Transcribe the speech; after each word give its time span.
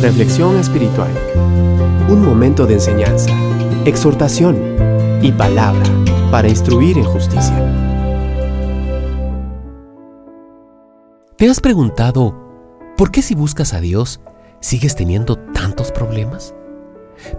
Reflexión 0.00 0.56
espiritual. 0.56 1.10
Un 2.08 2.24
momento 2.24 2.66
de 2.66 2.72
enseñanza, 2.72 3.28
exhortación 3.84 4.56
y 5.20 5.30
palabra 5.30 5.84
para 6.30 6.48
instruir 6.48 6.96
en 6.96 7.04
justicia. 7.04 7.54
¿Te 11.36 11.50
has 11.50 11.60
preguntado 11.60 12.34
por 12.96 13.10
qué 13.10 13.20
si 13.20 13.34
buscas 13.34 13.74
a 13.74 13.80
Dios 13.82 14.22
sigues 14.60 14.96
teniendo 14.96 15.36
tantos 15.36 15.92
problemas? 15.92 16.54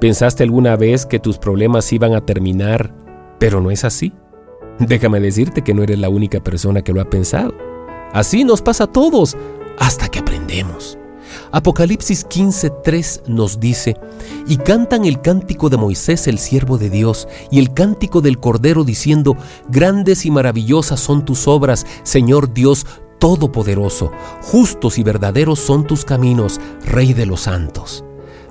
¿Pensaste 0.00 0.42
alguna 0.42 0.74
vez 0.74 1.06
que 1.06 1.20
tus 1.20 1.38
problemas 1.38 1.92
iban 1.92 2.12
a 2.14 2.26
terminar, 2.26 2.92
pero 3.38 3.60
no 3.60 3.70
es 3.70 3.84
así? 3.84 4.12
Déjame 4.80 5.20
decirte 5.20 5.62
que 5.62 5.74
no 5.74 5.84
eres 5.84 6.00
la 6.00 6.08
única 6.08 6.40
persona 6.40 6.82
que 6.82 6.92
lo 6.92 7.00
ha 7.00 7.08
pensado. 7.08 7.54
Así 8.12 8.42
nos 8.42 8.62
pasa 8.62 8.84
a 8.84 8.92
todos, 8.92 9.36
hasta 9.78 10.08
que 10.08 10.18
aprendemos. 10.18 10.97
Apocalipsis 11.50 12.26
15:3 12.26 13.22
nos 13.26 13.58
dice, 13.60 13.96
y 14.46 14.58
cantan 14.58 15.04
el 15.04 15.20
cántico 15.20 15.70
de 15.70 15.76
Moisés 15.76 16.26
el 16.26 16.38
siervo 16.38 16.78
de 16.78 16.90
Dios, 16.90 17.26
y 17.50 17.58
el 17.58 17.72
cántico 17.72 18.20
del 18.20 18.38
Cordero 18.38 18.84
diciendo, 18.84 19.36
grandes 19.68 20.26
y 20.26 20.30
maravillosas 20.30 21.00
son 21.00 21.24
tus 21.24 21.48
obras, 21.48 21.86
Señor 22.02 22.52
Dios 22.52 22.86
Todopoderoso, 23.18 24.12
justos 24.42 24.98
y 24.98 25.02
verdaderos 25.02 25.58
son 25.58 25.84
tus 25.84 26.04
caminos, 26.04 26.60
Rey 26.84 27.14
de 27.14 27.26
los 27.26 27.40
santos. 27.42 28.04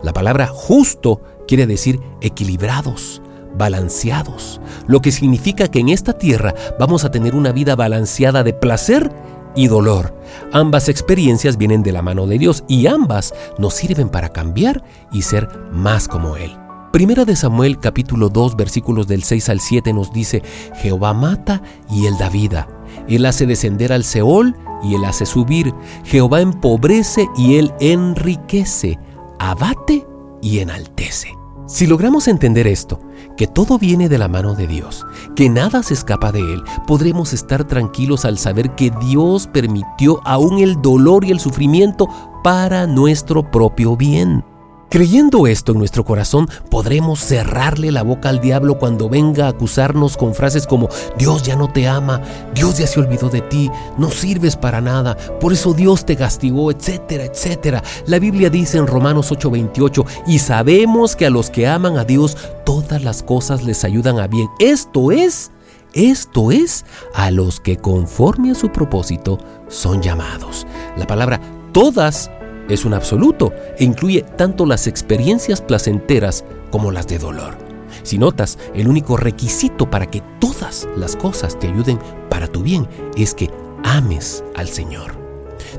La 0.03 0.11
palabra 0.11 0.47
justo 0.47 1.21
quiere 1.47 1.65
decir 1.65 2.01
equilibrados, 2.21 3.21
balanceados, 3.57 4.59
lo 4.85 5.01
que 5.01 5.11
significa 5.11 5.69
que 5.69 5.79
en 5.79 5.89
esta 5.89 6.13
tierra 6.13 6.53
vamos 6.77 7.05
a 7.05 7.11
tener 7.11 7.33
una 7.33 7.51
vida 7.51 7.75
balanceada 7.75 8.43
de 8.43 8.53
placer 8.53 9.09
y 9.57 9.67
dolor. 9.67 10.17
Ambas 10.53 10.87
experiencias 10.87 11.57
vienen 11.57 11.83
de 11.83 11.91
la 11.91 12.01
mano 12.01 12.27
de 12.27 12.37
Dios 12.37 12.63
y 12.69 12.87
ambas 12.87 13.33
nos 13.57 13.73
sirven 13.73 14.07
para 14.07 14.29
cambiar 14.29 14.83
y 15.11 15.23
ser 15.23 15.49
más 15.73 16.07
como 16.07 16.37
Él. 16.37 16.55
Primera 16.93 17.25
de 17.25 17.35
Samuel 17.35 17.79
capítulo 17.79 18.29
2 18.29 18.55
versículos 18.55 19.07
del 19.07 19.23
6 19.23 19.49
al 19.49 19.59
7 19.59 19.91
nos 19.91 20.13
dice, 20.13 20.41
Jehová 20.81 21.13
mata 21.13 21.61
y 21.89 22.05
Él 22.05 22.17
da 22.17 22.29
vida. 22.29 22.69
Él 23.09 23.25
hace 23.25 23.45
descender 23.45 23.91
al 23.91 24.05
Seol 24.05 24.55
y 24.83 24.95
Él 24.95 25.03
hace 25.03 25.25
subir. 25.25 25.73
Jehová 26.05 26.39
empobrece 26.39 27.27
y 27.37 27.57
Él 27.57 27.73
enriquece. 27.79 28.97
Abate 29.39 30.05
y 30.41 30.59
enaltece. 30.59 31.33
Si 31.67 31.85
logramos 31.85 32.29
entender 32.29 32.65
esto, 32.65 33.01
que 33.35 33.45
todo 33.45 33.77
viene 33.77 34.07
de 34.07 34.17
la 34.17 34.29
mano 34.29 34.55
de 34.55 34.67
Dios, 34.67 35.05
que 35.35 35.49
nada 35.49 35.83
se 35.83 35.95
escapa 35.95 36.31
de 36.31 36.39
Él, 36.39 36.63
podremos 36.87 37.33
estar 37.33 37.65
tranquilos 37.65 38.23
al 38.23 38.37
saber 38.37 38.73
que 38.75 38.89
Dios 39.01 39.47
permitió 39.47 40.21
aún 40.23 40.59
el 40.59 40.81
dolor 40.81 41.25
y 41.25 41.31
el 41.31 41.41
sufrimiento 41.41 42.07
para 42.41 42.87
nuestro 42.87 43.51
propio 43.51 43.97
bien. 43.97 44.45
Creyendo 44.89 45.47
esto 45.47 45.73
en 45.73 45.79
nuestro 45.79 46.05
corazón, 46.05 46.47
podremos 46.71 47.19
cerrarle 47.19 47.91
la 47.91 48.03
boca 48.03 48.29
al 48.29 48.39
diablo 48.39 48.79
cuando 48.79 49.09
venga 49.09 49.45
a 49.45 49.49
acusarnos 49.49 50.15
con 50.15 50.33
frases 50.33 50.65
como 50.65 50.87
Dios 51.17 51.43
ya 51.43 51.57
no 51.57 51.67
te 51.67 51.89
ama, 51.89 52.21
Dios 52.55 52.77
ya 52.77 52.87
se 52.87 53.01
olvidó 53.01 53.29
de 53.29 53.41
ti, 53.41 53.69
no 53.97 54.09
sirves 54.09 54.55
para 54.55 54.79
nada, 54.79 55.17
por 55.41 55.51
eso 55.51 55.73
Dios 55.73 56.05
te 56.05 56.15
castigó, 56.15 56.71
etcétera, 56.71 57.25
etcétera. 57.25 57.83
La 58.05 58.17
Biblia 58.19 58.49
dice 58.49 58.77
en 58.77 58.87
Romanos 58.87 59.29
8:28, 59.29 60.05
y 60.25 60.39
sabemos 60.39 61.17
que 61.17 61.25
a 61.25 61.31
los 61.31 61.49
que 61.49 61.67
aman 61.67 61.97
a 61.97 62.05
Dios, 62.05 62.37
todas 62.65 63.03
las 63.03 63.23
cosas 63.23 63.63
les 63.63 63.83
ayudan 63.83 64.19
a 64.19 64.27
bien. 64.27 64.47
Esto 64.57 65.11
es, 65.11 65.51
esto 65.93 66.49
es, 66.49 66.85
a 67.13 67.29
los 67.29 67.59
que 67.59 67.75
conforme 67.75 68.51
a 68.51 68.55
su 68.55 68.71
propósito 68.71 69.37
son 69.67 70.01
llamados. 70.01 70.65
La 70.95 71.05
palabra 71.05 71.41
todas 71.73 72.31
es 72.69 72.85
un 72.85 72.93
absoluto 72.93 73.53
e 73.77 73.83
incluye 73.83 74.21
tanto 74.21 74.65
las 74.65 74.87
experiencias 74.87 75.61
placenteras 75.61 76.43
como 76.71 76.91
las 76.91 77.07
de 77.07 77.19
dolor. 77.19 77.57
Si 78.03 78.17
notas, 78.17 78.57
el 78.73 78.87
único 78.87 79.17
requisito 79.17 79.89
para 79.89 80.05
que 80.05 80.21
todas 80.39 80.87
las 80.95 81.15
cosas 81.15 81.57
te 81.59 81.67
ayuden 81.67 81.99
para 82.29 82.47
tu 82.47 82.61
bien 82.61 82.87
es 83.15 83.33
que 83.33 83.49
ames 83.83 84.43
al 84.55 84.67
Señor. 84.67 85.13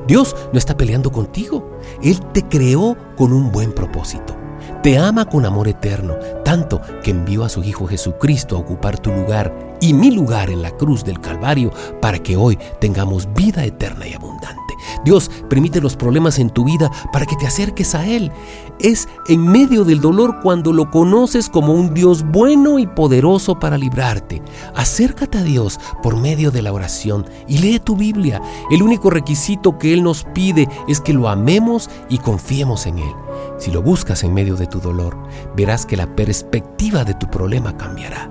Dios 0.07 0.35
no 0.53 0.59
está 0.59 0.77
peleando 0.77 1.13
contigo. 1.13 1.79
Él 2.03 2.21
te 2.33 2.43
creó 2.43 2.97
con 3.17 3.33
un 3.33 3.53
buen 3.53 3.73
propósito. 3.73 4.38
Te 4.83 4.97
ama 4.97 5.25
con 5.25 5.45
amor 5.45 5.67
eterno, 5.67 6.15
tanto 6.45 6.81
que 7.03 7.11
envió 7.11 7.43
a 7.43 7.49
su 7.49 7.65
Hijo 7.65 7.89
Jesucristo 7.89 8.57
a 8.57 8.61
ocupar 8.61 8.97
tu 8.97 9.11
lugar 9.11 9.77
y 9.81 9.93
mi 9.93 10.13
lugar 10.13 10.51
en 10.51 10.63
la 10.63 10.71
cruz 10.71 11.03
del 11.03 11.21
Calvario 11.21 11.73
para 12.01 12.21
que 12.21 12.37
hoy 12.37 12.57
tengamos 12.81 13.29
vida 13.35 13.65
eterna 13.65 14.07
y 14.07 14.15
abundante. 14.15 14.75
Dios 15.05 15.33
permite 15.51 15.81
los 15.81 15.97
problemas 15.97 16.39
en 16.39 16.51
tu 16.51 16.65
vida 16.65 16.93
para 17.13 17.27
que 17.27 17.35
te 17.35 17.49
acerques 17.49 17.97
a 17.97 18.07
Él. 18.07 18.31
Es 18.79 19.09
en 19.27 19.49
medio 19.49 19.85
del 19.85 20.01
dolor 20.01 20.39
cuando 20.43 20.73
lo 20.73 20.93
conoces 20.93 21.49
como 21.49 21.73
un 21.73 21.93
Dios 21.93 22.23
bueno 22.23 22.79
y 22.79 22.87
poderoso 22.87 23.59
para 23.59 23.79
librarte. 23.79 24.43
Acércate 24.77 25.39
a 25.39 25.43
Dios 25.43 25.81
por 26.05 26.17
medio 26.17 26.53
de 26.53 26.63
la 26.63 26.73
oración 26.73 27.27
y 27.49 27.59
lee 27.59 27.81
tu 27.81 27.97
Biblia. 27.97 28.41
El 28.71 28.85
único 28.85 29.11
requisito 29.11 29.77
que 29.77 29.93
Él 29.93 30.05
nos 30.05 30.23
pide 30.23 30.69
es 30.87 31.01
que 31.01 31.15
lo 31.15 31.29
amemos 31.29 31.91
y 32.09 32.19
confiemos 32.19 32.87
en 32.87 32.99
Él. 32.99 33.28
Si 33.59 33.71
lo 33.71 33.83
buscas 33.83 34.23
en 34.25 34.35
medio 34.35 34.57
de 34.57 34.67
tu 34.67 34.81
dolor, 34.81 35.17
verás 35.57 35.85
que 35.85 35.97
la 35.97 36.15
perspectiva 36.15 37.05
de 37.05 37.15
tu 37.15 37.29
problema 37.29 37.77
cambiará. 37.77 38.31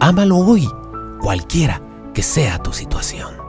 Ámalo 0.00 0.38
hoy, 0.38 0.68
cualquiera 1.20 1.80
que 2.12 2.22
sea 2.22 2.58
tu 2.58 2.72
situación. 2.72 3.43